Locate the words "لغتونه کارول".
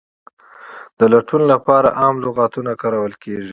2.25-3.13